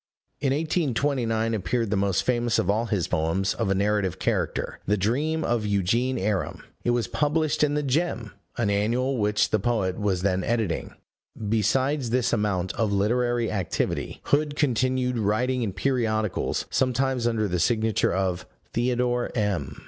In 0.39 0.51
1829 0.51 1.53
appeared 1.53 1.91
the 1.91 1.95
most 1.95 2.23
famous 2.23 2.57
of 2.57 2.71
all 2.71 2.87
his 2.87 3.07
poems 3.07 3.53
of 3.53 3.69
a 3.69 3.75
narrative 3.75 4.17
character 4.17 4.79
The 4.87 4.97
Dream 4.97 5.43
of 5.43 5.63
Eugene 5.63 6.17
Aram; 6.17 6.63
it 6.83 6.89
was 6.89 7.05
published 7.05 7.63
in 7.63 7.75
the 7.75 7.83
Gem, 7.83 8.31
an 8.57 8.71
annual 8.71 9.19
which 9.19 9.51
the 9.51 9.59
poet 9.59 9.99
was 9.99 10.23
then 10.23 10.43
editing. 10.43 10.95
Besides 11.37 12.09
this 12.09 12.33
amount 12.33 12.73
of 12.73 12.91
literary 12.91 13.51
activity, 13.51 14.21
Hood 14.23 14.55
continued 14.55 15.19
writing 15.19 15.61
in 15.61 15.71
periodicals, 15.71 16.65
sometimes 16.71 17.27
under 17.27 17.47
the 17.47 17.59
signature 17.59 18.11
of 18.11 18.47
"Theodore 18.73 19.29
M." 19.35 19.77